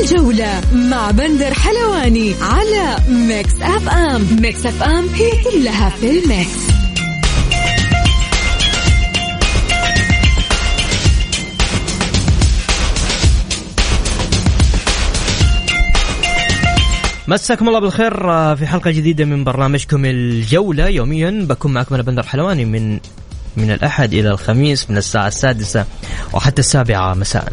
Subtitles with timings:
[0.00, 4.26] الجولة مع بندر حلواني على Mix FM.
[4.42, 6.66] Mix F M هي كلها في ال mix.
[17.28, 20.88] مساكم الله بالخير آه، في حلقة جديدة من برنامجكم الجولة.
[20.88, 22.98] يوميا بكون معكم أنا بندر حلواني من
[23.56, 25.84] من الأحد إلى الخميس من الساعة السادسة
[26.32, 27.52] وحتى السابعة مساء.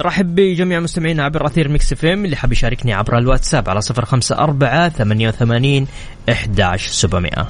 [0.00, 4.38] رحب بجميع المستمعين عبر أثير Mix FM اللي حاب يشاركني عبر الواتساب على صفر خمسة
[4.38, 5.86] أربعة ثمانية وثمانين
[6.30, 7.48] إحداش سبعمائة.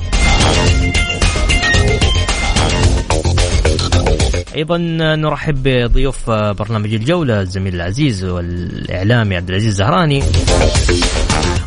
[4.57, 4.79] أيضا
[5.17, 10.23] نرحب بضيوف برنامج الجولة الزميل العزيز والإعلامي عبد العزيز الزهراني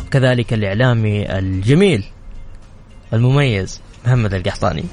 [0.06, 2.04] وكذلك الإعلامي الجميل
[3.12, 4.84] المميز محمد القحطاني.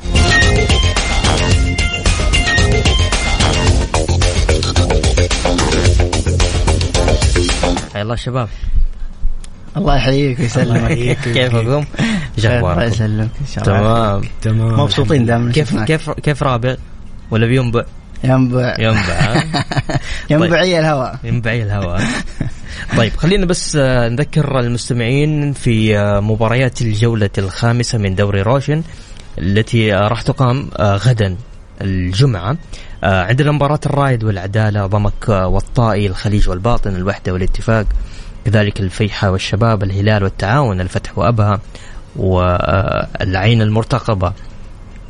[8.06, 8.50] الله شباب.
[9.78, 11.18] الله يحييك ويسلمك.
[11.34, 11.84] كيفكم؟
[12.38, 13.30] إيش الله أخباركم؟ يسلمك.
[13.42, 13.78] إن شاء الله.
[13.80, 14.22] تمام.
[14.42, 14.80] تمام.
[14.80, 15.52] مبسوطين دائما.
[15.52, 16.76] كيف كيف كيف رابع؟
[17.32, 17.84] ولا بينبع؟
[18.24, 18.76] ينبع.
[18.80, 19.44] ينبع ها؟
[20.30, 21.20] ينبعي الهواء.
[21.24, 22.02] ينبعي الهواء.
[22.98, 28.84] طيب خلينا بس آه، نذكر المستمعين في آه، مباريات الجولة الخامسة من دوري روشن
[29.38, 31.36] التي آه، راح تقام غدا.
[31.82, 32.58] الجمعة
[33.04, 37.86] آه، عندنا مباراة الرايد والعدالة ضمك آه، والطائي الخليج والباطن الوحدة والاتفاق
[38.46, 41.60] كذلك الفيحة والشباب الهلال والتعاون الفتح وأبها
[42.16, 44.34] والعين المرتقبة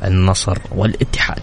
[0.04, 1.40] النصر والاتحاد.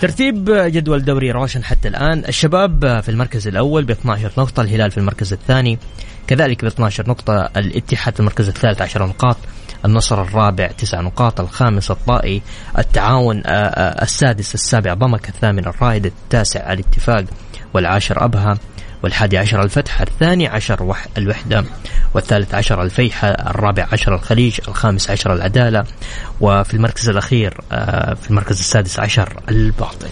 [0.00, 2.24] ترتيب جدول دوري روشن حتى الآن.
[2.28, 5.78] الشباب في المركز الأول ب 12 نقطة الهلال في المركز الثاني
[6.26, 9.36] كذلك ب 12 نقطة الاتحاد في المركز الثالث 10 نقاط.
[9.84, 12.42] النصر الرابع تسع نقاط الخامس الطائي
[12.78, 17.24] التعاون آه، آه، السادس السابع ضمك الثامن الرائد التاسع الاتفاق
[17.74, 18.58] والعاشر أبها
[19.02, 21.64] والحادي عشر الفتح الثاني عشر وح الوحدة
[22.14, 25.84] والثالث عشر الفيحة الرابع عشر الخليج الخامس عشر العدالة
[26.40, 30.08] وفي المركز الأخير آه، في المركز السادس عشر الباطن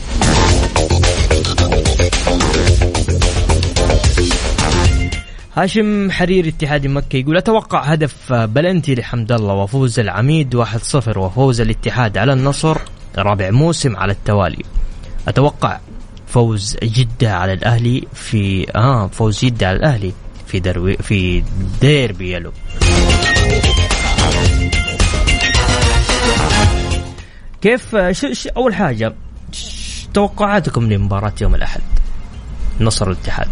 [5.57, 12.19] هاشم حرير اتحاد مكة يقول أتوقع هدف بلنتي لحمد الله وفوز العميد 1-0 وفوز الاتحاد
[12.19, 12.79] على النصر
[13.19, 14.65] رابع موسم على التوالي.
[15.29, 15.81] أتوقع
[16.27, 20.13] فوز جدة على الأهلي في آه فوز جدة على الأهلي
[20.47, 21.45] في دروي في
[21.81, 22.53] ديربي يلو.
[27.63, 28.47] كيف ش...
[28.47, 29.15] أول حاجة.
[30.15, 31.81] توقعاتكم لمباراة يوم الأحد؟
[32.81, 33.49] النصر والاتحاد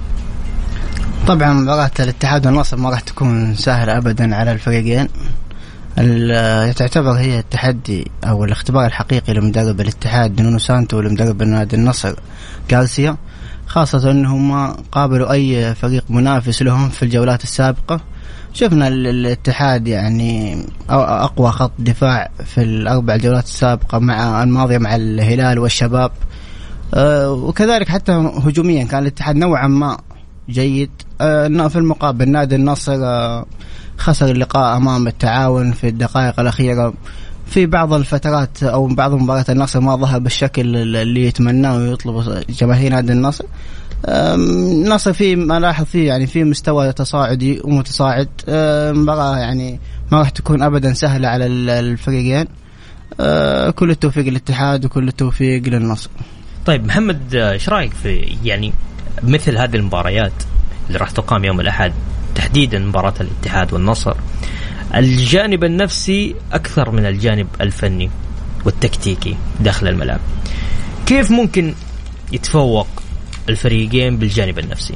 [1.27, 5.09] طبعا مباراة الاتحاد والنصر ما راح تكون سهلة ابدا على الفريقين.
[5.99, 12.15] ال- تعتبر هي التحدي أو الاختبار الحقيقي لمدرب الاتحاد نونو سانتو ولمدرب نادي النصر
[12.73, 13.17] غارسيا
[13.67, 18.01] خاصة إنهم قابلوا أي فريق منافس لهم في الجولات السابقة.
[18.53, 25.59] شفنا ال- الاتحاد يعني أقوى خط دفاع في الأربع جولات السابقة مع الماضية مع الهلال
[25.59, 26.11] والشباب.
[26.95, 28.13] أه، وكذلك حتى
[28.45, 29.99] هجوميا كان الاتحاد نوعا ما
[30.51, 30.91] جيد.
[31.21, 33.47] إنه في المقابل نادي النصر أه،
[33.99, 36.95] خسر اللقاء أمام التعاون في الدقائق الأخيرة.
[37.47, 43.13] في بعض الفترات أو بعض مباريات النصر ما ظهر بالشكل اللي يتمناه ويطلب جماهير نادي
[43.13, 43.45] النصر.
[44.09, 48.29] النصر في ما لاحظ فيه يعني في مستوى تصاعدي ومتصاعد.
[48.95, 49.81] مباراة يعني
[50.13, 52.47] ما راح تكون ابدا سهلة على ال- الفريقين.
[53.21, 56.11] أه، كل التوفيق للاتحاد وكل التوفيق للنصر.
[56.67, 58.73] طيب محمد آه، إيش رأيك في يعني
[59.23, 60.33] مثل هذه المباريات
[60.89, 61.93] اللي راح تقام يوم الأحد
[62.35, 64.15] تحديدا مباراة الاتحاد والنصر.
[64.95, 68.11] الجانب النفسي أكثر من الجانب الفني
[68.65, 70.21] والتكتيكي داخل الملعب.
[71.07, 71.75] كيف ممكن
[72.33, 72.87] يتفوق
[73.49, 74.95] الفريقين بالجانب النفسي؟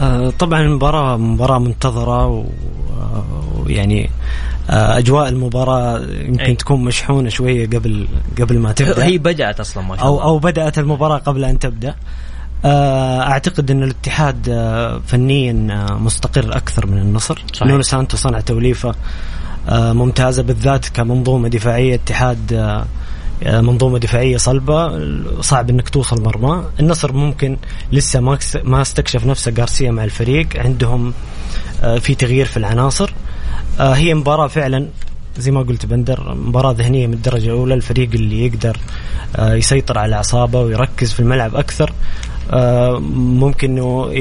[0.00, 2.46] آه، طبعا المباراة مباراة منتظرة
[3.56, 4.10] ويعني
[4.70, 6.54] آه، أجواء المباراة يمكن أي.
[6.54, 8.08] تكون مشحونة شوية قبل
[8.40, 9.04] قبل ما تبدأ.
[9.04, 10.24] هي بدأت أصلا ما شاء أو الله.
[10.24, 11.88] أو بدأت المباراة قبل أن تبدأ.
[11.88, 11.94] آه،
[12.64, 17.42] أعتقد إن الاتحاد آه، فنيا آه، مستقر أكثر من النصر.
[17.52, 17.68] صحيح.
[17.68, 18.94] نونو سانتو صنع توليفة
[19.68, 21.94] آه، ممتازة بالذات كمنظومة دفاعية.
[21.94, 22.86] اتحاد آه،
[23.42, 25.00] آه، منظومة دفاعية صلبة.
[25.40, 26.64] صعب إنك توصل مرمى.
[26.80, 27.56] النصر ممكن
[27.92, 30.48] لسه ما ما استكشف نفسه غارسيا مع الفريق.
[30.56, 31.12] عندهم
[31.82, 33.12] آه، في تغيير في العناصر.
[33.80, 34.88] آه، هي مباراة فعلا
[35.38, 37.74] زي ما قلت بندر مباراة ذهنية من الدرجة الأولى.
[37.74, 38.76] الفريق اللي يقدر
[39.36, 41.90] آه، يسيطر على أعصابه ويركز في الملعب أكثر.
[41.90, 44.12] آه، ممكن إنه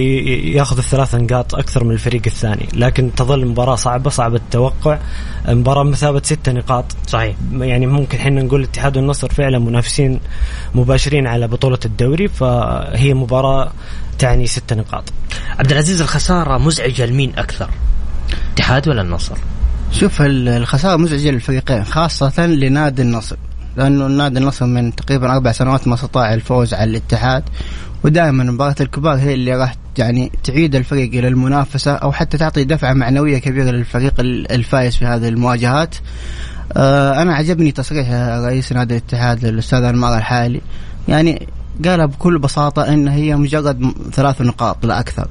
[0.55, 2.67] ياخذ الثلاث نقاط أكثر من الفريق الثاني.
[2.73, 4.99] لكن تظل المباراة صعبة صعبه التوقع.
[5.47, 6.85] مباراه بمثابه ست نقاط.
[7.07, 7.35] صحيح.
[7.59, 10.19] يعني ممكن إحنا نقول الاتحاد والنصر فعلا منافسين
[10.75, 13.71] مباشرين على بطولة الدوري فهي مباراة
[14.19, 15.03] تعني ست نقاط.
[15.59, 17.69] عبد العزيز الخسارة مزعجة لمين أكثر؟
[18.53, 19.37] اتحاد ولا النصر؟
[19.91, 23.35] شوف الخسارة مزعجة للفريقين خاصة لنادي النصر.
[23.77, 27.43] لأنه نادي النصر من تقريبا أربع سنوات ما استطاع الفوز على الاتحاد
[28.03, 32.93] ودائما مباراة الكبار هي اللي راح يعني تعيد الفريق إلى المنافسة أو حتى تعطي دفعة
[32.93, 35.95] معنوية كبيرة للفريق الفائز في هذه المواجهات.
[36.77, 38.11] آه أنا عجبني تصريح
[38.45, 40.61] رئيس نادي الاتحاد الأستاذ أنمار الحالي
[41.07, 41.47] يعني
[41.85, 45.27] قالها بكل بساطة إن هي مجرد ثلاث نقاط لا أكثر.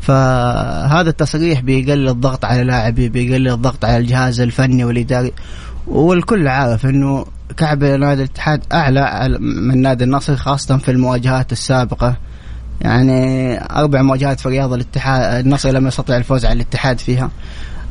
[0.00, 5.32] فهذا التصريح بيقلل الضغط على لاعبي بيقلل الضغط على الجهاز الفني والإداري
[5.86, 12.16] والكل عارف إنه كعب نادي الاتحاد أعلى من نادي النصر خاصة في المواجهات السابقة.
[12.80, 17.30] يعني أربع مواجهات في رياض الاتحاد النصر لم يستطع الفوز على الاتحاد فيها.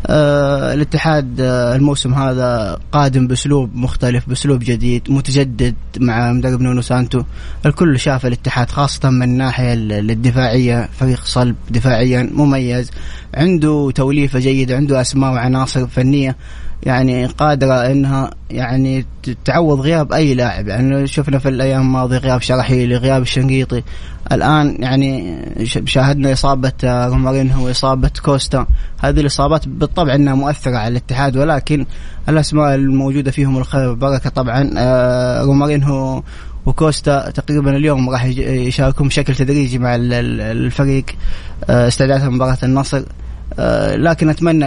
[0.08, 7.24] آه الاتحاد آه الموسم هذا قادم بأسلوب مختلف بأسلوب جديد متجدد مع مدرب نونو سانتو.
[7.66, 12.92] الكل شاف الاتحاد خاصة من الناحية الدفاعية فريق صلب دفاعيا مميز.
[13.36, 16.36] عنده توليفة جيدة عنده أسماء وعناصر فنية
[16.84, 19.06] يعني قادرة إنها يعني
[19.46, 20.68] تعوض غياب أي لاعب.
[20.68, 23.84] يعني شفنا في الأيام الماضية غياب شرحيلي غياب الشنقيطي
[24.32, 25.40] الآن يعني
[25.86, 28.68] شاهدنا إصابة رومارينهو واصابه كوستا.
[29.00, 31.86] هذه الإصابات بالطبع إنها مؤثرة على الاتحاد ولكن
[32.30, 36.24] الأسماء الموجودة فيهم الخير والبركة طبعا آه، رومارينهو
[36.68, 41.06] وكوستا تقريبا اليوم راح يشاركون بشكل تدريجي مع الفريق
[41.70, 43.04] آه، استعدادا لمباراة النصر.
[43.60, 44.66] آه، لكن أتمنى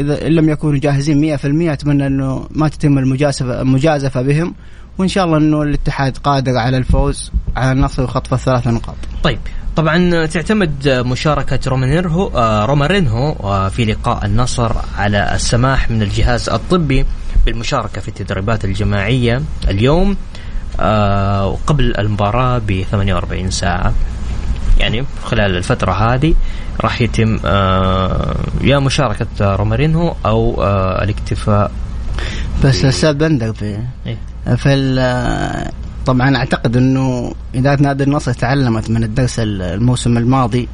[0.00, 4.54] إذا لم يكونوا جاهزين 100% أتمنى إنه ما تتم المجازفه المجازفة بهم.
[4.98, 8.96] وإن شاء الله إنه الاتحاد قادر على الفوز على النصر وخطف الثلاث نقاط.
[9.22, 9.38] طيب
[9.76, 13.34] طبعا تعتمد مشاركة رومارينهو آه، رومارينهو
[13.70, 17.04] في لقاء النصر على السماح من الجهاز الطبي
[17.46, 20.16] بالمشاركة في التدريبات الجماعية اليوم.
[21.66, 23.92] قبل المباراة ب 48 ساعة
[24.78, 26.34] يعني خلال الفترة هذه
[26.80, 31.70] راح يتم آه يا مشاركة رومارينهو أو آه الاكتفاء
[32.64, 34.18] بس أستاذ بندر في إيه؟
[34.56, 34.74] في
[36.06, 40.68] طبعا أعتقد إنه اداره نادي النصر تعلمت من الدرس الموسم الماضي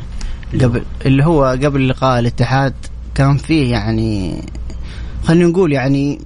[0.60, 2.74] قبل اللي هو قبل لقاء الاتحاد
[3.14, 4.42] كان فيه يعني
[5.24, 6.24] خلينا نقول يعني آه،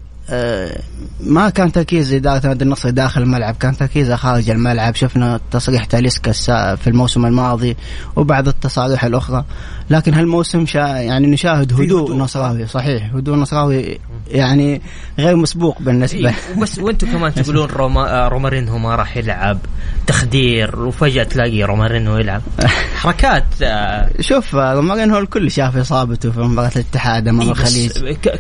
[1.21, 4.95] ما كان تركيز إدارة نادي النصر داخل الملعب كان تركيزه خارج الملعب.
[4.95, 6.33] شفنا تصريح تاليسكا
[6.77, 7.77] في الموسم الماضي
[8.17, 9.45] وبعض التصاريح الأخرى.
[9.91, 13.15] لكن هالموسم شا يعني نشاهد هدوء نصراوي صحيح.
[13.15, 13.99] هدوء نصراوي
[14.29, 14.83] يعني
[15.19, 16.29] غير مسبوق بالنسبة.
[16.29, 19.59] إيه بس وأنتم كمان تقولون روما رومارينهو ما راح يلعب.
[20.07, 22.43] تخدير وفجأة تلاقي رومارينهو يلعب.
[23.01, 24.11] حركات آه.
[24.21, 27.91] شوف رومارينهو الكل شاف إصابته في مباراة الاتحاد أمام إيه الخليج.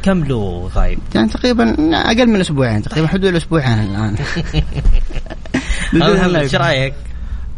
[0.02, 4.16] كم له غايب؟ يعني تقريبا أقل من أسبوعين تقريبا حدود الأسبوعين الآن
[6.40, 6.94] إيش رأيك؟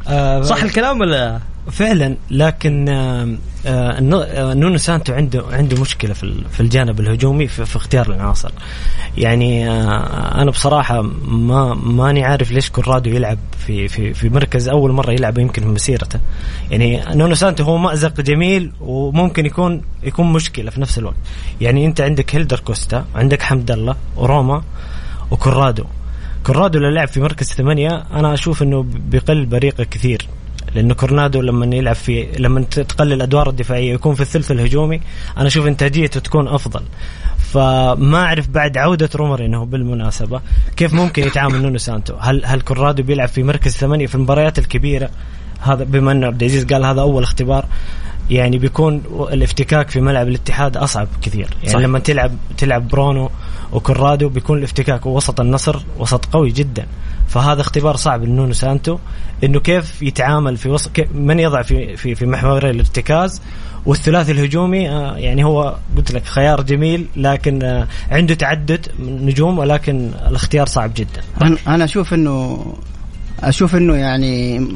[0.09, 1.41] آه، صح الكلام ولا؟
[1.71, 2.89] فعلا لكن
[4.55, 8.51] نونو سانتو عنده عنده مشكلة في في الجانب الهجومي في, في اختيار العناصر.
[9.19, 9.71] يعني
[10.41, 15.39] أنا بصراحة ما ماني عارف ليش كورونادو يلعب في في في مركز أول مرة يلعب
[15.39, 16.21] يمكن في مسيرته.
[16.71, 21.17] يعني نونو سانتو هو مأزق جميل وممكن يكون يكون مشكلة في نفس الوقت.
[21.61, 24.63] يعني أنت عندك هيلدر كوستا عندك حمد الله وروما
[25.31, 25.85] وكورونادو.
[26.47, 30.27] كورونادو اللي لعب في مركز ثمانية أنا أشوف أنه بيقل بريقه كثير.
[30.75, 35.01] لأنه كورونادو لما يلعب في لما تقلل الادوار الدفاعية يكون في الثلث الهجومي
[35.39, 36.83] أنا أشوف إنتاجيته تكون أفضل.
[37.39, 40.41] فما أعرف بعد عودة رومارينيو بالمناسبة
[40.77, 45.11] كيف ممكن يتعامل نونو سانتو؟ هل هل كورونادو بيلعب في مركز ثمانية في المباريات الكبيرة؟
[45.61, 47.67] هذا بما انه عبد العزيز قال هذا أول اختبار
[48.31, 51.49] يعني بيكون الافتكاك في ملعب الاتحاد أصعب كثير.
[51.63, 51.79] يعني صح.
[51.79, 53.31] لما تلعب تلعب برونو
[53.73, 56.87] وكورونادو بيكون الافتكاك وسط النصر وسط قوي جدا.
[57.37, 58.99] فهذا اختبار صعب لنونو سانتو
[59.45, 63.43] إنه كيف يتعامل في وسط من يضع في في في محور الارتكاز؟
[63.87, 70.11] والثلاثي الهجومي آه، يعني هو قلت لك خيار جميل لكن آه، عنده تعدد نجوم ولكن
[70.29, 71.23] الاختيار صعب جدا.
[71.67, 72.67] أنا أشوف انه
[73.41, 74.67] أشوف إنه يعني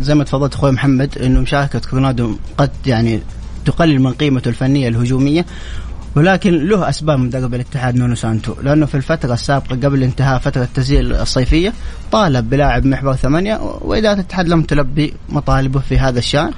[0.00, 3.20] زي ما تفضلت أخوي محمد إنه مشاركة كورونادو قد يعني
[3.64, 5.46] تقلل من قيمته الفنية الهجومية
[6.18, 8.54] ولكن له أسباب مدرب الاتحاد نونو سانتو.
[8.62, 11.72] لأنه في الفترة السابقة قبل انتهاء فترة التسجيل الصيفية
[12.12, 16.50] طالب بلاعب محور ثمانية واداره الاتحاد لم تلبي مطالبه في هذا الشأن.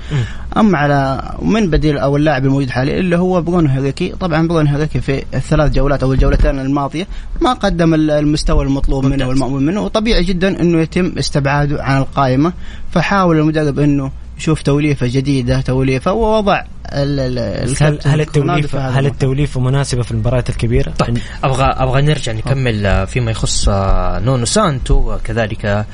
[0.57, 4.09] أما على من بديل أو اللاعب الموجود حاليا اللي هو برونو هيريكي.
[4.09, 7.07] طبعا برونو هيريكي في الثلاث جولات أو الجولتين الماضية
[7.41, 9.81] ما قدم المستوى المطلوب منه والمأمول منه.
[9.81, 12.53] وطبيعي جدا إنه يتم استبعاده عن القائمة.
[12.91, 20.03] فحاول المدرب إنه شوف توليفة جديدة توليفة ووضع ال هل هل التوليفه هل التوليفة مناسبة
[20.03, 25.87] في المباريات الكبيرة؟ طيب أبغى أبغى نرجع نكمل آه، فيما يخص آه، نونو سانتو وكذلك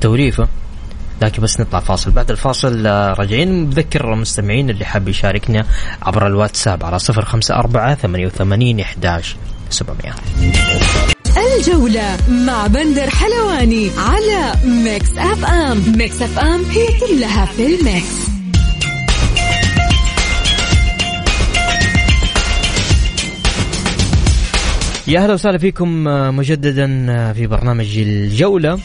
[0.00, 0.48] توليفة.
[1.22, 2.10] لكن بس نطلع فاصل.
[2.10, 5.64] بعد الفاصل آه، راجعين بذكر المستمعين اللي حاب يشاركنا
[6.02, 9.36] عبر الواتساب على صفر خمسة أربعة ثمانية وثمانين إحداش
[9.70, 10.14] سبعمية.
[11.58, 15.82] الجولة مع بندر حلواني على Mix FM.
[15.96, 18.24] Mix FM هي كلها في ال mix.
[25.08, 28.78] يا أهلا وسهلا فيكم آه، مجددا آه، في برنامج الجولة.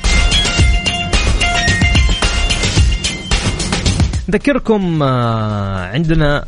[4.30, 6.46] نذكركم آه، عندنا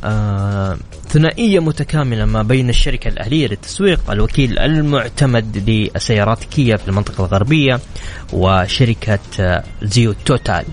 [1.12, 7.80] ثنائية متكاملة ما بين الشركة الأهلية للتسويق الوكيل المعتمد لسيارات كيا في المنطقة الغربية
[8.34, 9.20] وشركة
[9.82, 10.66] زيوت توتال.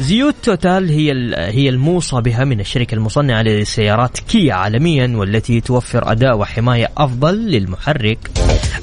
[0.00, 6.38] زيوت توتال هي هي الموصى بها من الشركة المصنعة لسيارات كيا عالميا والتي توفر أداء
[6.38, 8.30] وحماية أفضل للمحرك.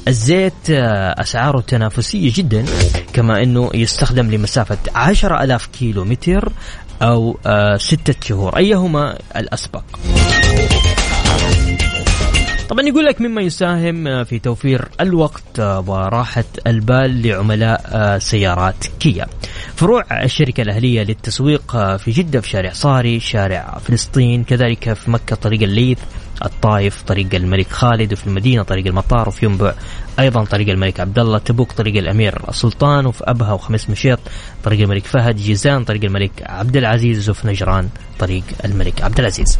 [0.08, 2.66] الزيت آه، أسعاره تنافسية جدا
[3.14, 6.52] كما أنه يستخدم لمسافة عشر ألاف كيلو متر
[7.02, 8.58] أو آه، ستة شهور.
[8.58, 9.84] أيهما الأسبق؟
[12.70, 19.28] طبعا يقول لك مما يساهم آه، في توفير الوقت آه، وراحة البال لعملاء سيارات كيا.
[19.76, 25.62] فروع الشركة الأهلية للتسويق في جدة في شارع صاري شارع فلسطين كذلك في مكة طريق
[25.62, 26.00] الليث.
[26.46, 29.74] الطائف طريق الملك خالد وفي المدينة طريق المطار وفي ينبع
[30.20, 34.20] أيضا طريق الملك عبد الله تبوك طريق الأمير السلطان وفي أبها وخمس مشيط
[34.64, 39.60] طريق الملك فهد جيزان طريق الملك عبد العزيز وفي نجران طريق الملك عبد العزيز.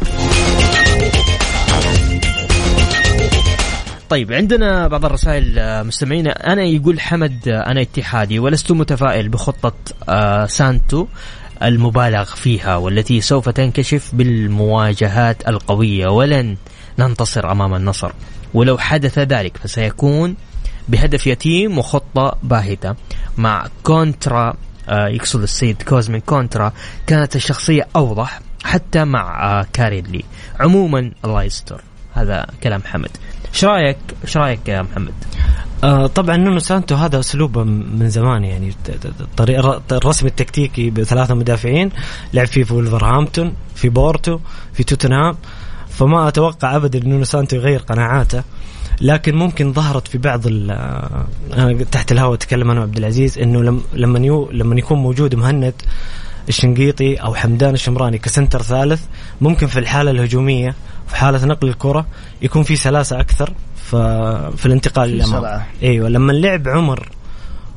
[4.10, 9.72] طيب عندنا بعض الرسائل آه، مستمعينا أنا يقول حمد آه، أنا اتحادي ولست متفائل بخطة
[10.08, 11.06] آه، سانتو
[11.62, 16.56] المبالغ فيها والتي سوف تنكشف بالمواجهات القوية ولن
[17.00, 18.12] ننتصر أمام النصر.
[18.54, 20.36] ولو حدث ذلك فسيكون
[20.88, 22.94] بهدف يتيم وخطة باهتة.
[23.36, 24.54] مع كونترا
[24.88, 26.72] يقصد السيد كوزمين كونترا
[27.06, 30.24] كانت الشخصية أوضح حتى مع كاريلي
[30.60, 31.80] عموما الله يستر.
[32.14, 33.10] هذا كلام حمد.
[33.54, 35.14] إيش رأيك؟ إيش رأيك يا محمد؟
[35.84, 38.74] آه طبعا نونو سانتو هذا اسلوبه من زمان يعني
[39.36, 41.90] طريقه الرسم التكتيكي بثلاثه مدافعين
[42.34, 44.38] لعب فيه في ولفرهامبتون في بورتو
[44.72, 45.36] في توتنهام.
[46.00, 48.42] فما أتوقع ابدا إن نونو سانتو يغير قناعاته
[49.00, 54.18] لكن ممكن ظهرت في بعض أنا تحت الهواء تكلم أنا وعبد العزيز إنه لما لما
[54.52, 55.74] لما يكون موجود مهند
[56.48, 59.02] الشنقيطي أو حمدان الشمراني ك center ثالث
[59.40, 60.74] ممكن في الحالة الهجومية
[61.08, 62.06] في حالة نقل الكرة
[62.42, 63.52] يكون في سلاسة أكثر
[64.56, 67.08] في الانتقال للامام أيوه لما لعب عمر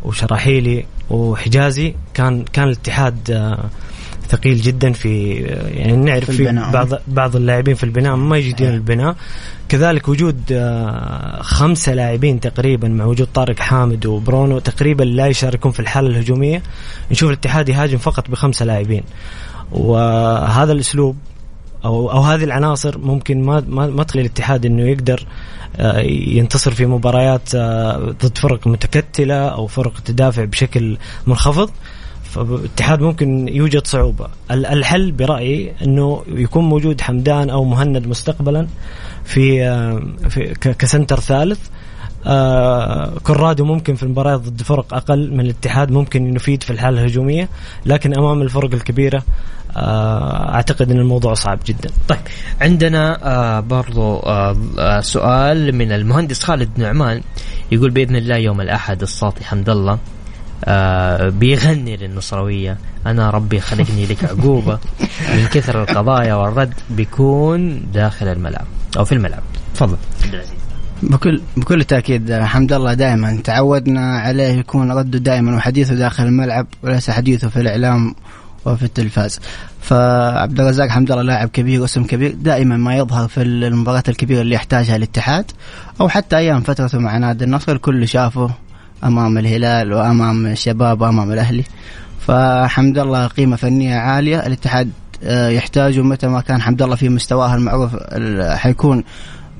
[0.03, 3.69] وشراحيلي وحجازي كان كان الاتحاد آه،
[4.29, 5.33] ثقيل جدا في
[5.73, 9.15] يعني نعرف في, في بعض بعض اللاعبين في البناء ما يجدون البناء.
[9.69, 15.79] كذلك وجود آه، خمسة لاعبين تقريبا مع وجود طارق حامد وبرونو تقريبا لا يشاركون في
[15.79, 16.63] الحالة الهجومية.
[17.11, 19.03] نشوف الاتحاد يهاجم فقط بخمسة لاعبين.
[19.71, 21.15] وهذا الأسلوب
[21.85, 25.25] أو أو هذه العناصر ممكن ما ما, ما تخلي الاتحاد إنه يقدر
[25.75, 31.69] آه، ينتصر في مباريات آه، ضد فرق متكتلة أو فرق تدافع بشكل منخفض.
[32.33, 34.27] فالاتحاد ممكن يوجد صعوبة.
[34.51, 38.67] الحل برأيي أنه يكون موجود حمدان أو مهند مستقبلا
[39.23, 41.59] في, آه، في ك center ثالث.
[42.25, 47.49] آه كورونادو ممكن في المباريات ضد فرق أقل من الاتحاد ممكن يفيد في الحالة الهجومية
[47.85, 49.23] لكن أمام الفرق الكبيرة
[49.77, 51.89] آه أعتقد إن الموضوع صعب جدا.
[52.07, 52.19] طيب
[52.61, 57.21] عندنا آه برضو آه, سؤال من المهندس خالد نعمان.
[57.71, 59.97] يقول بإذن الله يوم الأحد الساطي حمد الله.
[60.63, 62.77] آه بيغني للنصروية.
[63.05, 64.79] أنا ربي خلقني لك عقوبة
[65.35, 68.65] من كثر القضايا والرد بيكون داخل الملعب
[68.97, 69.43] أو في الملعب.
[69.75, 69.97] تفضل.
[71.03, 77.09] بكل بكل تأكيد حمد الله دائما تعودنا عليه يكون رده دائما وحديثه داخل الملعب وليس
[77.09, 78.15] حديثه في الإعلام
[78.65, 79.39] وفي التلفاز.
[79.83, 84.55] فعبد الرزاق حمد الله لاعب كبير واسم كبير دائما ما يظهر في المباريات الكبيرة اللي
[84.55, 85.51] يحتاجها الاتحاد
[86.01, 88.49] أو حتى أيام فترته مع نادي النصر الكل شافه
[89.03, 91.63] أمام الهلال وأمام الشباب وأمام الأهلي
[92.27, 94.89] فحمد الله قيمة فنية عالية الاتحاد
[95.23, 97.91] آه، يحتاجه متى ما كان حمد الله في مستواه المعروف
[98.57, 99.03] حيكون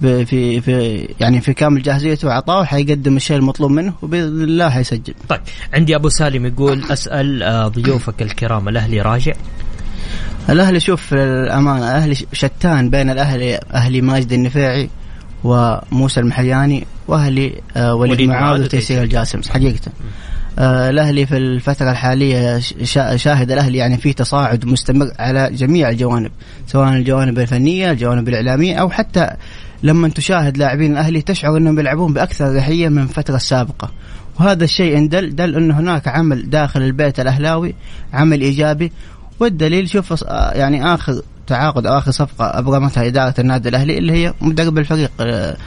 [0.01, 5.13] في في يعني في كامل جاهزيته وعطائه حيقدم الشيء المطلوب منه وبإذن الله حيسجل.
[5.29, 5.39] طيب
[5.73, 9.33] عندي أبو سالم يقول أسأل آه، ضيوفك الكرام الأهلي راجع؟
[10.49, 14.89] الأهلي شوف الامانه الأهلي شتان بين الأهلي أهلي ماجد النفيعي
[15.43, 19.41] وموسى المحياني وأهلي آه، وليد معاذ وتيسير الجاسم.
[19.49, 19.91] حقيقة.
[20.59, 22.59] آه الأهلي في الفترة الحالية
[23.15, 26.31] شاهد الأهلي يعني في تصاعد مستمر على جميع الجوانب
[26.67, 29.29] سواء الجوانب الفنية الجوانب الإعلامية أو حتى
[29.83, 33.91] لما تشاهد لاعبين الأهلي تشعر إنهم يلعبون بأكثر اريحيه من الفترة السابقة.
[34.39, 37.75] وهذا الشيء ان دل دل انه هناك عمل داخل البيت الأهلاوي
[38.13, 38.91] عمل إيجابي
[39.39, 44.77] والدليل شوف آه، يعني آخر تعاقد آخر صفقة ابرمتها إدارة النادي الأهلي اللي هي مدرب
[44.77, 45.57] الفريق آه،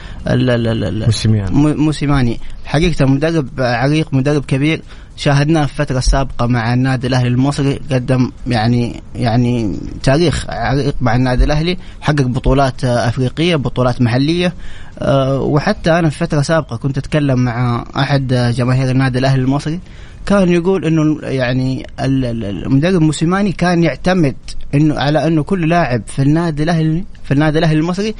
[1.57, 2.39] موسيماني.
[2.65, 4.81] حقيقة مدرب عريق مدرب كبير.
[5.17, 11.43] شاهدناه في الفترة السابقه مع النادي الأهلي المصري قدم يعني يعني تاريخ عريق مع النادي
[11.43, 11.77] الأهلي.
[12.01, 14.53] حقق بطولات أفريقية بطولات محلية.
[14.99, 19.79] آه، وحتى أنا في فترة سابقة كنت أتكلم مع أحد جماهير النادي الأهلي المصري.
[20.25, 24.35] كان يقول إنه يعني المدرب موسيماني كان يعتمد
[24.75, 28.15] انه على إنه كل لاعب في النادي الاهلي في النادي الأهلي المصري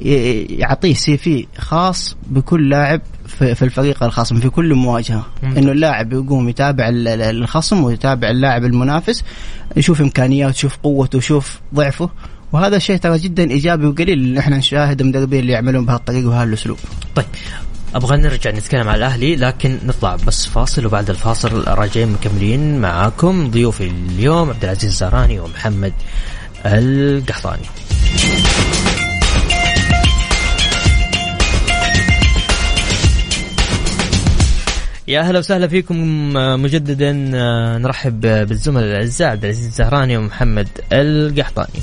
[0.00, 5.26] يعطيه سي في خاص بكل لاعب في الفريق الخصم في كل مواجهة.
[5.58, 9.24] إنه اللاعب يقوم يتابع الخصم ويتابع اللاعب المنافس
[9.76, 12.10] يشوف إمكانياته يشوف قوته يشوف ضعفه.
[12.52, 16.78] وهذا الشيء ترى جدا إيجابي وقليل ان إحنا نشاهد المدربين اللي يعملون بهالطريقه وهالأسلوب.
[17.14, 17.26] طيب
[17.94, 23.86] أبغى نرجع نتكلم على الأهلي لكن نطلع بس فاصل وبعد الفاصل راجعين مكملين معاكم ضيوفي
[23.86, 25.92] اليوم عبد العزيز الزهراني ومحمد
[26.66, 27.62] القحطاني.
[35.08, 35.96] يا أهلا وسهلا فيكم
[36.62, 37.12] مجددا
[37.78, 41.80] نرحب بالزملاء الأعزاء عبد العزيز الزهراني ومحمد القحطاني.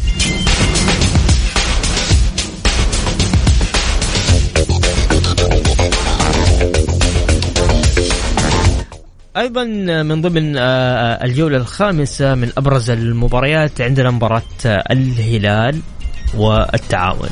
[9.40, 9.64] أيضا
[10.04, 15.80] من ضمن آه، الجولة الخامسة من أبرز المباريات عندنا مباراة الهلال
[16.34, 17.30] والتعاون.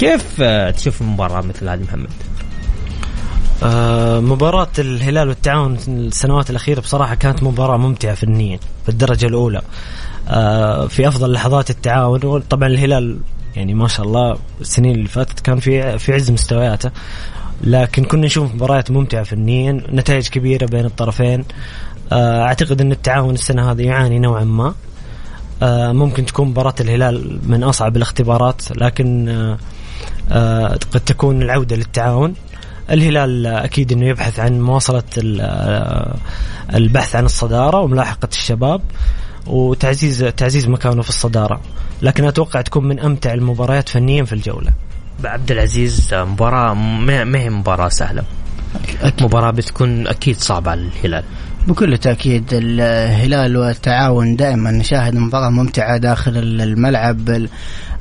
[0.00, 2.10] كيف آه، تشوف مباراة مثل هذه محمد؟
[3.62, 9.62] آه مباراة الهلال والتعاون السنوات الأخيرة بصراحة كانت مباراة ممتعة فنيا في الدرجة الأولى.
[10.28, 13.18] آه في أفضل لحظات التعاون طبعا الهلال
[13.56, 16.90] يعني ما شاء الله السنين اللي فاتت كان في في عز مستوياته.
[17.60, 21.44] لكن كنا نشوف مباريات ممتعة فنيا نتائج كبيرة بين الطرفين.
[22.12, 24.74] آه أعتقد أن التعاون السنة هذه يعاني نوعا ما.
[25.62, 29.28] آه ممكن تكون مباراة الهلال من أصعب الاختبارات لكن
[30.30, 32.34] آه قد تكون العودة للتعاون.
[32.90, 35.02] الهلال أكيد أنه يبحث عن مواصلة
[36.74, 38.80] البحث عن الصدارة وملاحقة الشباب
[39.46, 41.60] وتعزيز تعزيز مكانه في الصدارة.
[42.02, 44.70] لكن أتوقع تكون من أمتع المباريات فنيا في الجولة.
[45.24, 46.74] عبد العزيز مباراة
[47.24, 48.22] ما هي مباراة سهلة.
[49.02, 49.22] أكيد.
[49.24, 51.24] مباراة بتكون أكيد صعبة على الهلال.
[51.68, 57.48] بكل تأكيد الهلال والتعاون دائما نشاهد مباراة ممتعة داخل الملعب.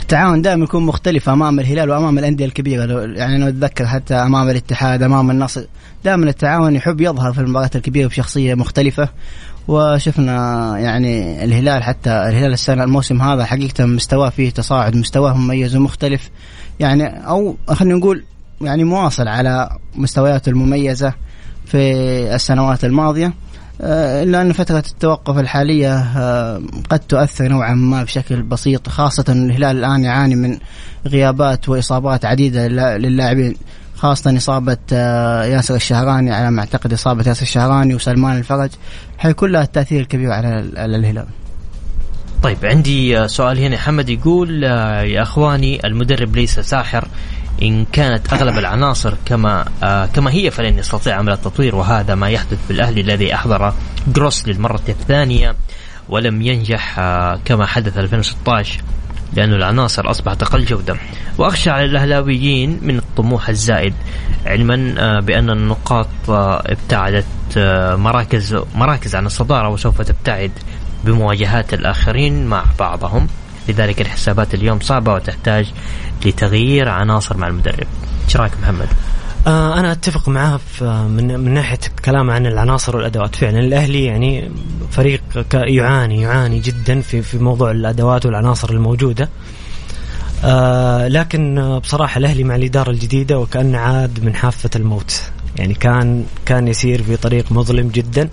[0.02, 3.02] التعاون دائما يكون مختلف أمام الهلال وأمام الأندية الكبيرة.
[3.02, 5.64] يعني أنا أتذكر حتى أمام الاتحاد أمام النصر
[6.06, 9.10] دائما التعاون يحب يظهر في المباريات الكبيرة بشخصية مختلفة.
[9.68, 16.30] وشفنا يعني الهلال حتى الهلال السنة الموسم هذا حقيقة مستواه فيه تصاعد مستواه مميز ومختلف.
[16.80, 18.24] يعني أو خلينا نقول
[18.62, 21.14] يعني مواصل على مستوياته المميزة
[21.66, 21.92] في
[22.36, 23.34] السنوات الماضية
[23.82, 29.78] آه، إلا أن فترة التوقف الحالية آه، قد تؤثر نوعا ما بشكل بسيط خاصة الهلال
[29.78, 30.58] الآن يعاني من
[31.08, 33.56] غيابات وإصابات عديدة للاعبين
[33.96, 38.70] خاصة إصابة آه، ياسر الشهراني على ما أعتقد إصابة ياسر الشهراني وسلمان الفرج
[39.18, 40.60] حيكون لها التأثير الكبير على
[40.96, 41.26] الهلال.
[42.44, 43.78] طيب عندي سؤال هنا.
[43.78, 47.08] حمد يقول يا أخواني المدرب ليس ساحر.
[47.62, 52.58] إن كانت أغلب العناصر كما آه كما هي فلن يستطيع عمل التطوير وهذا ما يحدث
[52.70, 53.74] بالأهلي الذي أحضر
[54.08, 55.56] جروس للمرة الثانية
[56.10, 58.82] ولم ينجح آه كما حدث 2016
[59.34, 60.96] لأن العناصر أصبحت أقل جودة.
[61.38, 63.94] وأخشى على الأهلاويين من الطموح الزائد
[64.46, 67.26] علما آه بأن النقاط آه ابتعدت
[67.58, 70.52] آه مراكز مراكز عن الصدارة وسوف تبتعد.
[71.04, 73.28] بمواجهات الآخرين مع بعضهم.
[73.70, 75.74] لذلك الحسابات اليوم صعبة وتحتاج
[76.26, 77.88] لتغيير عناصر مع المدرب.
[78.26, 78.88] إيش رأيك محمد؟
[79.48, 83.36] آه أنا أتفق معاه في من من ناحية الكلام عن العناصر والأدوات.
[83.36, 84.52] فعلا الأهلي يعني
[84.92, 85.22] فريق
[85.54, 89.30] يعاني يعاني جدا في في موضوع الأدوات والعناصر الموجودة.
[90.44, 95.22] آه لكن بصراحة الأهلي مع الإدارة الجديدة وكأنه عاد من حافة الموت.
[95.58, 98.22] يعني كان كان يسير في طريق مظلم جدا.
[98.24, 98.30] آه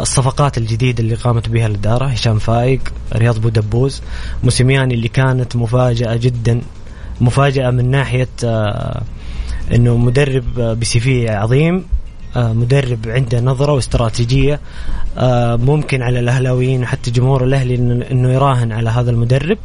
[0.00, 2.80] الصفقات الجديدة اللي قامت بها الإدارة هشام فايق
[3.14, 4.02] رياض بودبوز
[4.44, 6.60] موسيمياني اللي كانت مفاجأة جدا
[7.20, 9.02] مفاجأة من ناحية آه
[9.74, 11.84] إنه مدرب بسي في عظيم
[12.36, 14.60] آه مدرب عنده نظرة واستراتيجية
[15.18, 17.74] آه ممكن على الأهلاويين وحتى جمهور الأهلي
[18.10, 19.58] إنه يراهن على هذا المدرب.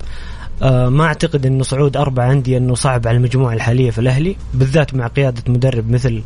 [0.64, 4.94] آه ما أعتقد إنه صعود أربع عندي إنه صعب على المجموعة الحالية في الأهلي بالذات
[4.94, 6.22] مع قيادة مدرب مثل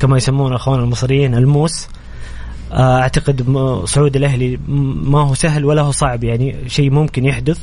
[0.00, 1.84] كما يسمونه اخواننا المصريين الموس.
[1.84, 1.97] آه،
[2.72, 4.58] أعتقد صعود الأهلي
[5.02, 7.58] ما هو سهل ولا هو صعب يعني شيء ممكن يحدث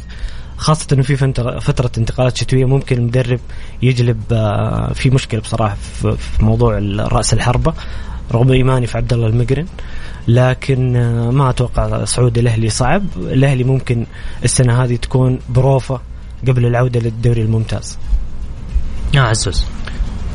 [0.58, 1.18] خاصة إنه في
[1.62, 3.40] فترة انتقالات شتوية ممكن المدرب
[3.82, 7.74] يجلب آه، في مشكلة بصراحة في موضوع رأس الحربة
[8.32, 9.66] رغم ايماني في عبد الله المقرن.
[10.28, 13.04] لكن آه، ما أتوقع صعود الأهلي صعب.
[13.18, 14.06] الأهلي ممكن
[14.44, 16.02] السنة هذه تكون بروفة
[16.48, 17.98] قبل العودة للدوري الممتاز.
[19.14, 19.66] يا عزوز.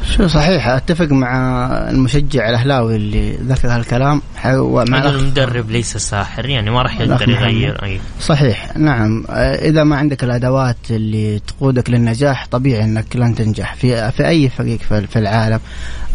[0.04, 4.22] شو صحيح أتفق مع المشجع الأهلاوي اللي ذكر هالكلام.
[4.44, 8.00] مع المدرب ليس ساحر يعني ما راح يقدر يغير أي.
[8.20, 9.24] صحيح نعم.
[9.62, 13.74] إذا ما عندك الأدوات اللي تقودك للنجاح طبيعي إنك لن تنجح.
[13.74, 15.60] في في أي فريق في العالم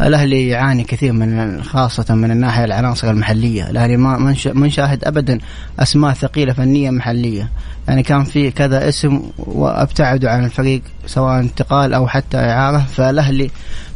[0.00, 3.70] الأهلي يعاني كثير من خاصة من الناحية العناصر المحلية.
[3.70, 5.38] الأهلي ما ما نشاهد ابدا
[5.78, 7.48] أسماء ثقيلة فنية محلية.
[7.88, 13.50] يعني كان في كذا اسم وأبتعدوا عن الفريق سواء انتقال أو حتى إعارة فالأهلي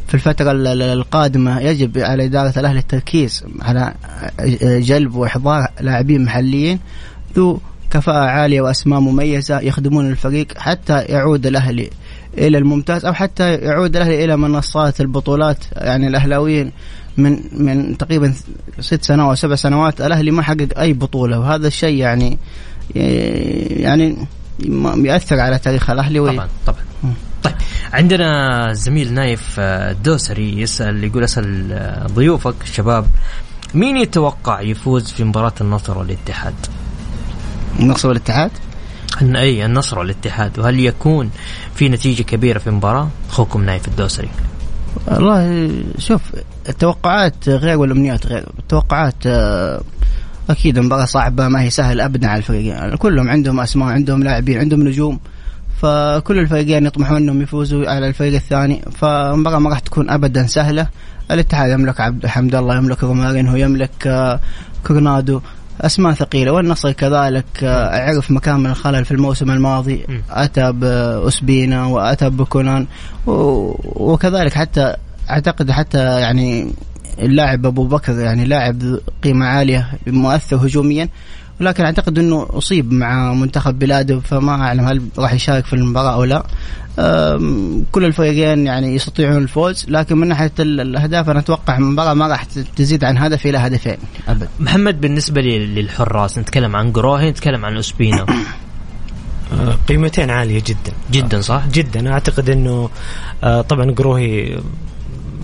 [0.07, 0.51] في الفترة
[0.93, 3.93] القادمة يجب على إدارة الأهلي التركيز على
[4.61, 6.79] جلب وإحضار لاعبين محليين
[7.35, 7.59] ذو
[7.91, 11.89] كفاءة عالية وأسماء مميزة يخدمون الفريق حتى يعود الأهلي
[12.37, 15.57] إلى الممتاز أو حتى يعود الأهلي إلى منصات البطولات.
[15.71, 16.71] يعني الأهلاويين
[17.17, 18.33] من من تقريبا
[18.79, 22.37] ست سنوات سبع سنوات الأهلي ما حقق أي بطولة وهذا الشيء يعني
[22.95, 24.17] يعني
[24.95, 26.79] يؤثر على تاريخ الأهلي طبعا طبعا
[27.43, 27.53] طيب
[27.93, 33.05] عندنا زميل نايف الدوسري آه، يسأل يقول أسأل آه، ضيوفك الشباب
[33.73, 36.53] مين يتوقع يفوز في مباراة النصر والاتحاد؟
[37.79, 38.51] النصر والاتحاد؟
[39.21, 41.29] أي النصر والاتحاد وهل يكون
[41.75, 44.29] في نتيجة كبيرة في المباراة؟ أخوكم نايف الدوسري.
[45.07, 46.21] والله شوف
[46.69, 49.81] التوقعات غير والأمنيات غير، التوقعات آه،
[50.49, 54.87] أكيد المباراه صعبه ما هي سهله أبدا على الفريقين كلهم عندهم أسماء عندهم لاعبين عندهم
[54.87, 55.19] نجوم.
[55.81, 58.81] فكل الفريقين يطمحون إنهم يفوزوا على الفريق الثاني.
[58.91, 60.87] فالمباراة ما راح تكون أبدا سهلة.
[61.31, 64.39] الاتحاد يملك عبد الحمد الله يملك رومارينهو يملك آه،
[64.87, 65.41] كورنادو.
[65.81, 66.51] أسماء ثقيلة.
[66.51, 70.05] والنصر كذلك آه، عرف مكان من الخلل في الموسم الماضي.
[70.29, 72.87] أتى باسبينا وأتى بكونان.
[73.25, 74.95] وكذلك حتى
[75.29, 76.73] أعتقد حتى يعني
[77.21, 81.09] اللاعب أبو بكر يعني لاعب قيمة عالية مؤثر هجوميا
[81.61, 86.23] ولكن أعتقد إنه أصيب مع منتخب بلاده فما أعلم هل راح يشارك في المباراة أو
[86.23, 86.43] لا.
[87.91, 92.43] كل الفريقين يعني يستطيعون الفوز لكن من ناحية الأهداف أنا أتوقع المباراة ما راح
[92.75, 93.97] تزيد عن هدف إلى هدفين.
[94.27, 94.49] أبد.
[94.59, 98.25] محمد بالنسبة للحراس نتكلم عن قروهي نتكلم عن اسبينا
[99.53, 100.93] آه، قيمتين عالية جدا.
[101.11, 102.13] جدا صح؟ جدا.
[102.13, 102.89] أعتقد إنه
[103.43, 104.59] آه، طبعا قروهي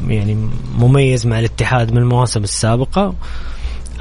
[0.07, 3.15] يعني مميز مع الاتحاد من المواسم السابقة.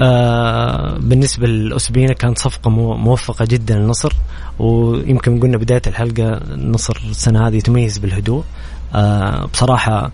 [0.02, 4.12] آه بالنسبة لأسبينا كانت صفقة موفقة جدا للنصر
[4.58, 8.44] ويمكن قلنا بداية الحلقة النصر السنة هذه يتميز بالهدوء.
[8.94, 10.10] آه بصراحة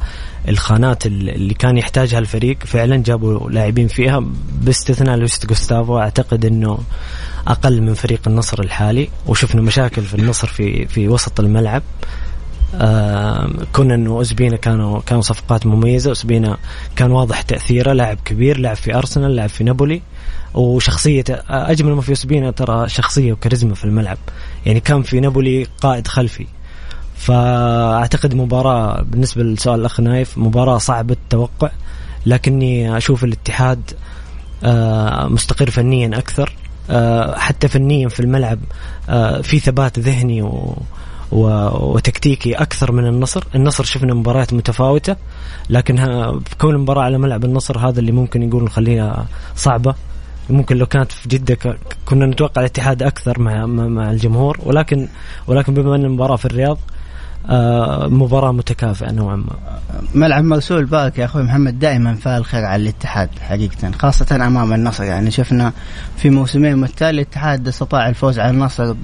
[0.49, 4.25] الخانات اللي كان يحتاجها الفريق فعلا جابوا لاعبين فيها
[4.63, 6.79] باستثناء لويست جوستافو أعتقد إنه
[7.47, 11.83] أقل من فريق النصر الحالي وشفنا مشاكل في النصر في في وسط الملعب.
[13.73, 16.57] كنا إنه أسبينا كانوا كانوا صفقات مميزة أسبينا
[16.97, 20.03] كان واضح تأثيره لاعب كبير لعب في أرسنال لعب في نابولي
[20.55, 24.19] وشخصية أجمل ما في أسبينا ترى شخصية وكاريزما في الملعب.
[24.67, 26.47] يعني كان في نابولي قائد خلفي.
[27.17, 31.71] فأعتقد مباراة بالنسبة لسؤال الأخ نايف مباراة صعبة التوقع
[32.27, 33.81] لكني أشوف الاتحاد
[34.65, 36.53] آه، مستقر فنيا أكثر.
[36.91, 38.59] آه، حتى فنيا في الملعب
[39.09, 40.77] آه، في ثبات ذهني و
[41.33, 45.17] وتكتيكي أكثر من النصر، النصر شفنا مباريات متفاوتة
[45.71, 45.97] لكن
[46.61, 49.95] كون المباراة على ملعب النصر هذا اللي ممكن يقول نخليها صعبة.
[50.51, 51.59] ممكن لو كانت في جدة
[52.07, 55.09] كنا نتوقع الاتحاد أكثر مع مع الجمهور ولكن
[55.47, 56.79] ولكن بما أن المباراة في الرياض
[58.09, 59.57] مباراة متكافئة نوعا ما.
[60.15, 65.05] ملعب مرسول بارك يا أخوي محمد دائما فال خير على الاتحاد حقيقة خاصة أمام النصر.
[65.05, 65.73] يعني شفنا
[66.17, 68.95] في موسمين متتالي الاتحاد استطاع الفوز على النصر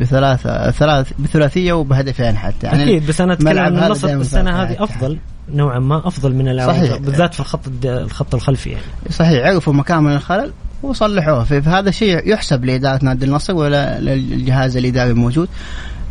[0.00, 2.66] بثلاثة ثلاث بثلاثية وبهدفين حتى.
[2.66, 6.96] يعني أكيد بس أنا أتكلم عن النصر السنة هذه أفضل نوعا ما أفضل من صحيح.
[6.96, 8.84] بالذات في الخط الخط الخلفي يعني.
[9.10, 10.52] صحيح عرفوا مكان من الخلل
[10.82, 11.44] وصلحوه.
[11.44, 15.48] فهذا الشيء يحسب لإدارة نادي النصر ولا للجهاز الإداري الموجود.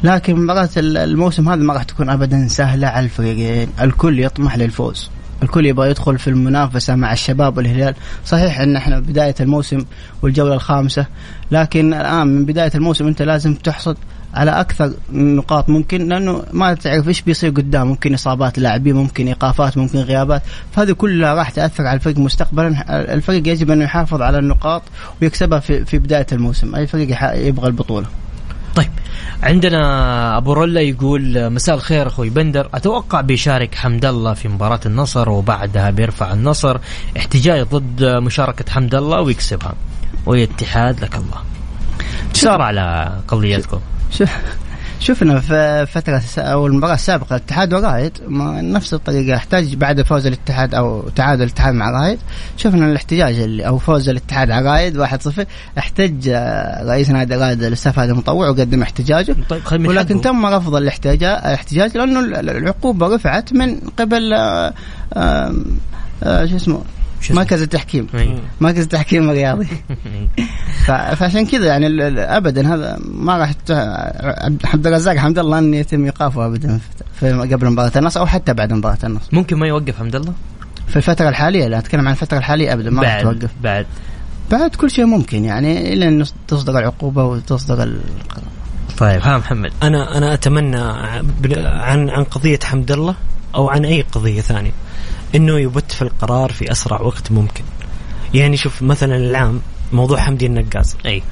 [0.04, 2.88] لكن مباراة الموسم هذا ما راح تكون ابدا سهلة.
[2.88, 5.10] على الفريقين، الكل يطمح للفوز،
[5.44, 9.86] الكل يبغى يدخل في المنافسة مع الشباب والهلال، صحيح إن إحنا بداية الموسم
[10.22, 11.06] والجولة الخامسة،
[11.52, 13.98] لكن الآن من بداية الموسم أنت لازم تحصد
[14.34, 15.70] على أكثر نقاط.
[15.70, 17.88] ممكن لأنه ما تعرف إيش بيصير قدام.
[17.88, 20.42] ممكن إصابات لاعبين ممكن إيقافات ممكن غيابات.
[20.72, 23.14] فهذه كلها راح تأثر على الفريق مستقبلا.
[23.14, 24.82] الفريق يجب انه يحافظ على النقاط
[25.22, 26.76] ويكسبها في في بداية الموسم.
[26.76, 28.08] أي فريق يبغى البطولة.
[28.76, 28.92] طيب
[29.44, 32.70] عندنا أبو رولا يقول مساء الخير أخوي بندر.
[32.74, 36.78] أتوقع بيشارك حمد الله في مباراة النصر وبعدها بيرفع النصر.
[37.18, 39.74] احتجاج ضد مشاركة حمد الله ويكسبها.
[40.26, 41.38] واتحاد لك الله.
[42.34, 43.80] شار على قضيتكم؟
[45.04, 48.12] شفنا في فترة أو المباراة السابقة الاتحاد ورايد
[48.62, 52.20] نفس الطريقة احتاج بعد فوز الاتحاد أو تعادل الاتحاد مع رايد.
[52.58, 55.46] شفنا الاحتجاج اللي أو فوز الاتحاد على رايد 1-0
[55.78, 59.36] احتج آه، رئيس نادي رايد الأستاذ المطوع وقدم احتجاجه.
[59.50, 64.74] طيب ولكن تم رفض الاحتجاج لأنه العقوبة رفعت من قبل آه،
[66.24, 66.82] آه، شو اسمه
[67.32, 68.08] مركز التحكيم.
[68.14, 68.38] إيه.
[68.62, 69.68] مركز التحكيم الرياضي.
[71.18, 71.88] فعشان كذا يعني
[72.38, 73.50] ابدا هذا ما راح
[74.74, 76.80] عبد الرزاق حمد الله إن يتم إيقافه ابدا
[77.20, 79.30] في قبل مباراة النصر أو حتى بعد مباراة النصر.
[79.32, 80.34] ممكن ما يوقف حمد الله؟
[80.88, 83.50] في الفترة الحالية لا أتكلم عن الفترة الحالية ابدا ما راح توقف.
[83.64, 83.86] بعد.
[84.52, 88.54] بعد كل شيء ممكن يعني إلى ان تصدر العقوبة وتصدر القرار
[88.98, 89.72] طيب ها محمد.
[89.84, 90.82] أنا أنا أتمنى
[91.66, 93.16] عن عن قضية حمد الله.
[93.56, 94.72] أو عن أي قضية ثانية.
[95.36, 97.64] إنه يبت في القرار في أسرع وقت ممكن.
[98.34, 99.62] يعني شوف مثلا العام
[99.94, 100.96] موضوع حمدي النقاز.
[101.06, 101.24] أي.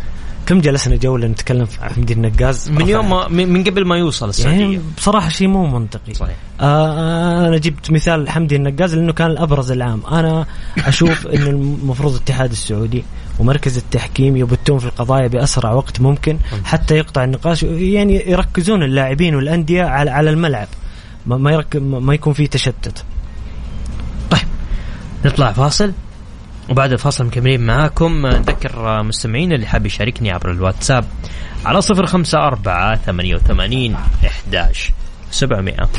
[0.45, 4.59] كم جلسنا جوله نتكلم في حمدي النقاز؟ من يوم ما من قبل ما يوصل السعودية.
[4.59, 6.13] يعني بصراحة شيء مو منطقي.
[6.13, 6.35] صحيح.
[6.61, 10.01] آه أنا جبت مثال حمدي النقاز لأنه كان الأبرز العام.
[10.11, 10.45] أنا
[10.77, 13.03] أشوف إنه المفروض الاتحاد السعودي
[13.39, 16.37] ومركز التحكيم يبتون في القضايا بأسرع وقت ممكن.
[16.63, 17.63] حتى يقطع النقاش.
[17.63, 20.67] يعني يركزون اللاعبين والأندية على على الملعب.
[21.25, 23.03] ما يركب ما يكون في تشتت.
[25.25, 25.93] نطلع فاصل
[26.69, 28.27] وبعد الفاصل مكملين معاكم.
[28.27, 31.05] نذكر مستمعين اللي حاب يشاركني عبر الواتساب
[31.65, 34.91] على صفر خمسة أربعة ثمانية وثمانين إحداش
[35.31, 35.89] سبعمائة.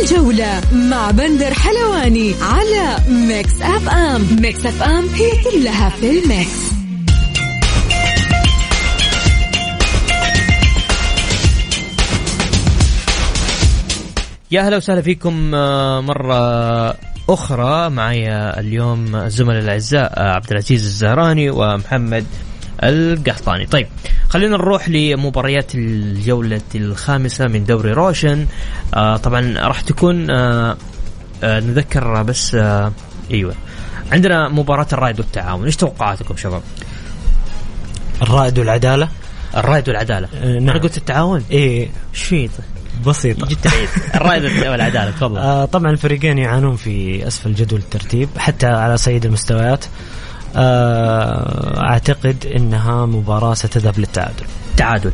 [0.00, 4.26] الجولة مع بندر حلواني على Mix FM.
[4.40, 6.79] Mix FM هي كلها في ال mix.
[14.52, 16.94] يا أهلا وسهلا فيكم آه، مرة
[17.28, 17.90] أخرى.
[17.90, 22.26] معي اليوم الزملاء الأعزاء عبد العزيز الزهراني ومحمد
[22.82, 23.66] القحطاني.
[23.66, 23.86] طيب
[24.28, 28.46] خلينا نروح لمباريات الجولة الخامسة من دوري روشن.
[28.94, 30.76] آه طبعا راح تكون آه
[31.44, 32.92] آه نذكر بس آه
[33.30, 33.54] إيوه
[34.12, 35.64] عندنا مباراة الرائد والتعاون.
[35.64, 36.62] إيش توقعاتكم شباب؟
[38.22, 39.08] الرائد والعدالة؟
[39.56, 40.28] الرائد والعدالة.
[40.42, 40.70] آه نعم.
[40.70, 42.48] أنا قلت التعاون؟ إيه إيش في
[43.06, 43.46] بسيطة.
[43.46, 45.38] جبت العيد الرائد والعدالة تفضل.
[45.38, 49.84] آه طبعا الفريقين يعانون في أسفل جدول الترتيب حتى على صعيد المستويات.
[50.56, 54.44] آه أعتقد إنها مباراة ستذهب للتعادل.
[54.76, 55.12] تعادل.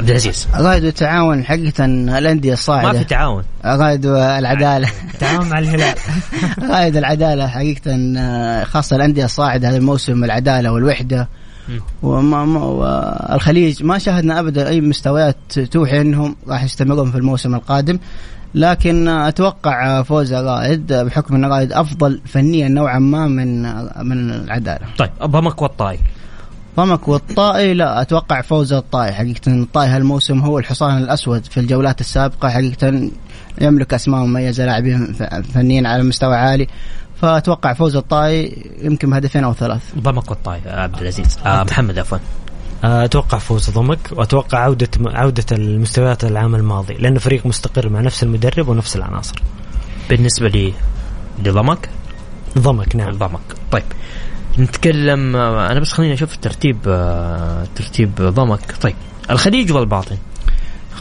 [0.00, 0.48] عبد العزيز.
[0.54, 2.92] الرائد والتعاون حقيقة الأندية الصاعدة.
[2.92, 3.44] ما في تعاون.
[3.64, 4.88] الرائد والعدالة
[5.20, 5.94] تعاون مع الهلال.
[6.62, 11.28] الرائد العدالة حقيقة آه، خاصة الأندية الصاعدة هذا الموسم العدالة والوحدة.
[12.02, 17.98] وما ما والخليج ما شاهدنا أبدا أي مستويات توحي إنهم راح يستمرون في الموسم القادم
[18.54, 23.62] لكن أتوقع فوز الرائد بحكم إن الرائد أفضل فنيا نوعا ما من
[24.06, 24.86] من العدالة.
[24.98, 25.98] طيب ضمك والطائي.
[26.76, 32.48] ضمك والطائي لا أتوقع فوز الطائي حقيقه الطائي هالموسم هو الحصان الأسود في الجولات السابقة
[32.48, 33.10] حقيقه
[33.60, 35.12] يملك أسماء مميزة لاعبين
[35.54, 36.66] فنيين على مستوى عالي
[37.20, 39.82] فأتوقع فوز الطاي يمكن بهدفين أو ثلاث.
[39.98, 41.38] ضمك والطاي عبد العزيز.
[41.46, 42.18] آه محمد عفوا.
[42.84, 48.22] آه، أتوقع فوز ضمك وأتوقع عودة عودة المستويات العام الماضي لأنه فريق مستقر مع نفس
[48.22, 49.42] المدرب ونفس العناصر.
[50.10, 50.74] بالنسبة لي
[51.44, 51.88] لضمك؟
[52.58, 53.10] ضمك نعم.
[53.10, 53.40] ضمك.
[53.72, 53.84] طيب
[54.58, 58.76] نتكلم آه، أنا بس خليني أشوف ترتيب آه، ترتيب ضمك.
[58.80, 58.94] طيب
[59.30, 60.16] الخليج والباطن.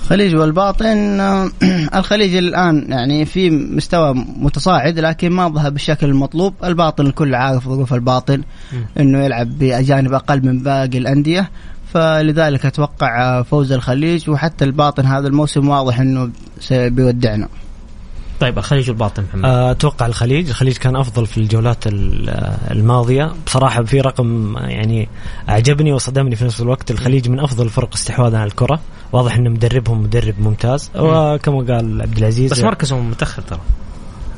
[0.10, 1.20] الخليج والباطن
[2.00, 6.54] الخليج الآن يعني في مستوى متصاعد لكن ما ظهر بالشكل المطلوب.
[6.64, 8.44] الباطن الكل عارف ظروف الباطن
[9.00, 11.50] إنه يلعب بأجانب أقل من باقي الأندية.
[11.94, 17.48] فلذلك أتوقع فوز الخليج وحتى الباطن هذا الموسم واضح إنه سيودعنا.
[18.40, 20.50] طيب الخليج والباطن محمد آه، أتوقع الخليج.
[20.50, 21.84] الخليج كان أفضل في الجولات
[22.72, 23.32] الماضية.
[23.46, 25.10] بصراحة في رقم يعني
[25.50, 26.92] أعجبني وصدمني في نفس الوقت.
[26.92, 28.80] الخليج من أفضل الفرق استحواذا على الكرة.
[29.12, 30.92] واضح ان مدربهم مدرب ممتاز.
[30.96, 33.60] وكما قال عبد العزيز بس مركزهم متأخر ترى.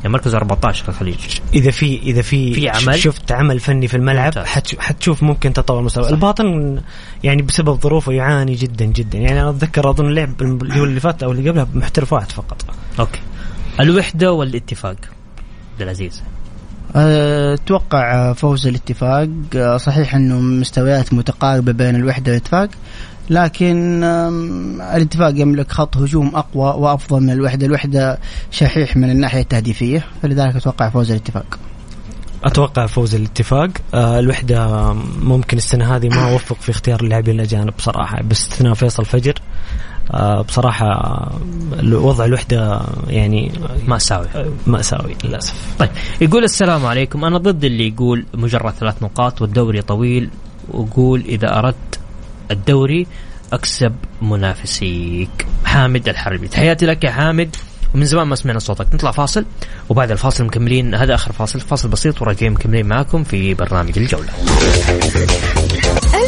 [0.03, 1.15] يعني مركز 14 في الخليج.
[1.53, 4.33] إذا في إذا في في عمل؟ شفت عمل فني في الملعب
[4.79, 6.09] حتشوف ممكن تطور مستوى.
[6.09, 6.79] الباطن
[7.23, 9.17] يعني بسبب ظروفه يعاني جدا جدا.
[9.19, 12.65] يعني أنا أتذكر أظن لعب الجوله اللي فاتت أو اللي قبلها محترف واحد فقط.
[12.99, 13.19] أوكي.
[13.79, 14.95] الوحدة والاتفاق.
[15.73, 16.23] عبد العزيز.
[16.95, 19.29] أتوقع فوز الاتفاق.
[19.77, 22.69] صحيح إنه مستويات متقاربة بين الوحدة والاتفاق
[23.29, 24.03] لكن
[24.95, 28.17] الاتفاق يملك خط هجوم أقوى وأفضل من الوحدة، الوحدة
[28.51, 31.59] شحيح من الناحية التهديفية فلذلك أتوقع فوز الاتفاق.
[32.43, 33.69] أتوقع فوز الاتفاق.
[33.93, 39.33] آه الوحدة ممكن السنة هذه ما وفق في اختيار اللاعبين الأجانب بصراحة باستثناء فيصل فجر.
[40.13, 41.31] آه، بصراحة
[41.83, 43.51] وضع الوحدة يعني
[43.87, 44.27] مأساوي
[44.67, 45.75] مأساوي للأسف.
[45.79, 45.89] طيب
[46.21, 47.25] يقول السلام عليكم.
[47.25, 50.29] أنا ضد اللي يقول مجرد ثلاث نقاط والدوري طويل
[50.69, 51.99] وقول إذا أردت
[52.51, 53.07] الدوري
[53.53, 55.47] أكسب منافسيك.
[55.65, 56.47] حامد الحربي.
[56.47, 57.55] تحياتي لك يا حامد.
[57.95, 58.95] ومن زمان ما سمعنا صوتك.
[58.95, 59.45] نطلع فاصل
[59.89, 60.95] وبعد الفاصل مكملين.
[60.95, 61.59] هذا آخر فاصل.
[61.59, 64.29] فاصل بسيط وراجعين مكملين معاكم في برنامج الجولة.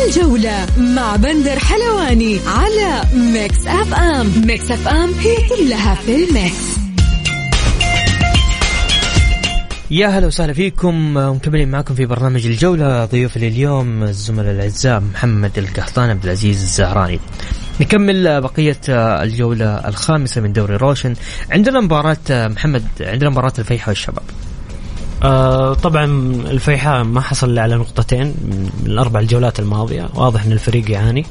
[0.07, 4.31] الجولة مع بندر حلواني على Mix FM.
[4.47, 6.77] Mix FM هي كلها في ال mix.
[9.91, 16.09] يا هلا وسهلا فيكم مكملين معكم في برنامج الجولة ضيوف اليوم الزملاء الأعزاء محمد القحطان
[16.09, 17.19] عبد العزيز الزهراني.
[17.81, 18.79] نكمل بقية
[19.23, 21.15] الجولة الخامسة من دوري روشن.
[21.51, 24.23] عندنا مباراة محمد عندنا مباراة الفيحة والشباب.
[25.23, 26.05] آه طبعا
[26.51, 30.09] الفيحاء ما حصل على نقطتين من الأربع الجولات الماضية.
[30.13, 31.25] واضح إن الفريق يعاني.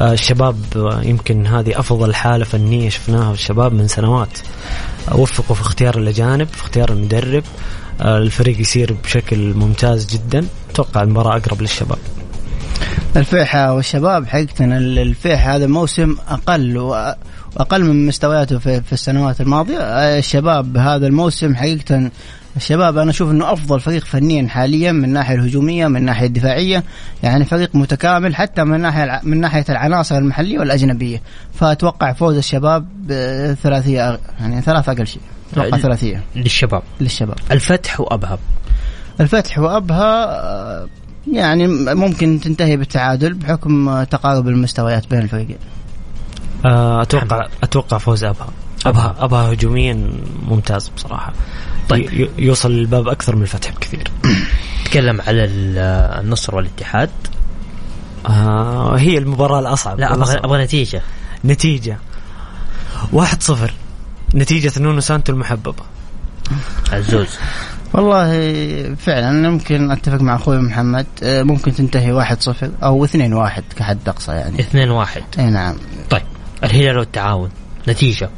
[0.00, 0.56] آه الشباب
[1.02, 4.38] يمكن هذه أفضل حالة فنية شفناها في الشباب من سنوات.
[5.08, 7.44] آه وفقوا في اختيار الأجانب في اختيار المدرب.
[8.00, 10.46] آه الفريق يسير بشكل ممتاز جدا.
[10.70, 11.98] أتوقع المباراة أقرب للشباب.
[13.16, 19.78] الفيحة والشباب حقيقة الفيحة هذا الموسم أقل وأقل من مستوياته في, في السنوات الماضية.
[20.18, 22.10] الشباب هذا الموسم حقيقة
[22.56, 26.84] الشباب أنا أشوف إنه أفضل فريق فنيا حاليا من الناحية الهجومية من الناحية الدفاعية.
[27.22, 31.22] يعني فريق متكامل حتى من ناحية من ناحية العناصر المحلية والأجنبية.
[31.54, 35.22] فأتوقع فوز الشباب بثلاثيه يعني ثلاث أقل شيء.
[35.52, 36.22] أتوقع ثلاثية.
[36.36, 36.82] للشباب.
[37.00, 37.36] للشباب.
[37.52, 38.38] الفتح وابها
[39.20, 40.86] الفتح وابها
[41.32, 45.58] يعني ممكن تنتهي بالتعادل بحكم تقارب المستويات بين الفريقين.
[46.64, 48.48] آه، أتوقع أتوقع فوز أبها.
[48.86, 49.52] ابها أبها.
[49.52, 50.10] هجوميا
[50.48, 51.32] ممتاز بصراحة.
[51.88, 52.28] طيب.
[52.38, 54.10] يوصل للباب أكثر من الفتح بكثير.
[54.84, 57.10] تكلم على النصر والاتحاد.
[58.28, 60.00] آه هي المباراة الأصعب.
[60.00, 61.02] لا أبغى أبغى نتيجة.
[61.44, 61.98] نتيجة.
[63.12, 63.72] واحد صفر.
[64.34, 65.84] نتيجة نونو سانتو المحببة.
[66.92, 67.28] عزوز.
[67.92, 71.06] والله فعلا ممكن أتفق مع أخوي محمد.
[71.22, 74.60] آه، ممكن تنتهي واحد صفر أو اثنين واحد كحد أقصى يعني.
[74.60, 75.22] اثنين واحد.
[75.38, 75.76] إي نعم.
[76.10, 76.22] طيب
[76.64, 77.50] الهلال والتعاون
[77.88, 78.30] نتيجة.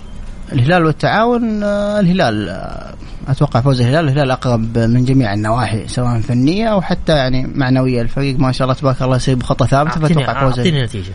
[0.53, 2.95] الهلال والتعاون آه، الهلال آه،
[3.29, 4.05] أتوقع فوز الهلال.
[4.05, 8.03] الهلال أقرب من جميع النواحي سواء فنية أو حتى يعني معنوية.
[8.03, 11.13] الفريق ما شاء الله تبارك الله يسير بخطة ثابتة فأتوقع فوز أعطيني نتيجة.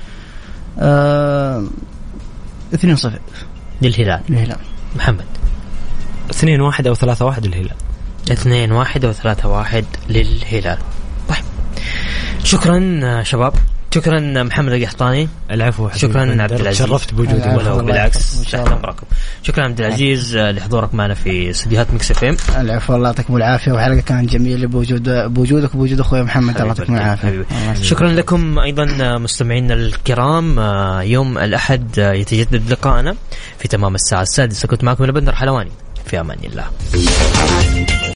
[0.80, 1.64] آه
[2.74, 3.20] 2 0
[3.82, 4.22] للهلال.
[4.30, 4.58] للهلال.
[4.96, 5.26] محمد.
[6.30, 7.76] 2 1 أو 3 1 للهلال.
[8.32, 10.78] 2 1 أو 3 1 للهلال.
[11.30, 11.44] طيب.
[12.44, 13.54] شكرا شباب.
[13.92, 15.28] شكرا محمد القحطاني.
[15.52, 16.88] العفو شكرا عبد العزيز.
[16.88, 18.42] شرفت بوجودك ولو بالعكس.
[18.42, 19.06] تحت امركم
[19.44, 19.64] شكرا.
[19.64, 22.38] عبد العزيز لحضورك معنا في استديوهات Mix FM.
[22.58, 23.72] العفو الله يعطيكم العافية.
[23.72, 24.68] وحلقة كانت جميلة.
[24.68, 27.46] بوجود بوجودك وبوجود أخوي محمد الله يعطيكم العافية.
[27.82, 30.60] شكرا لكم أيضا مستمعينا الكرام.
[31.02, 33.16] يوم الأحد يتجدد لقائنا
[33.60, 34.68] في تمام الساعة السادسة.
[34.68, 35.72] كنت معكم لبندر حلواني
[36.06, 36.68] في أمان الله.